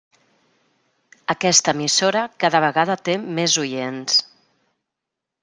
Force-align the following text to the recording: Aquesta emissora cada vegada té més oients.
Aquesta 1.33 1.75
emissora 1.77 2.23
cada 2.45 2.63
vegada 2.65 2.97
té 3.11 3.17
més 3.41 3.59
oients. 3.67 4.19